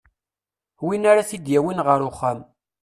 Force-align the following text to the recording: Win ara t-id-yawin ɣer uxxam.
Win 0.85 1.03
ara 1.11 1.27
t-id-yawin 1.29 1.83
ɣer 1.87 1.99
uxxam. 2.09 2.39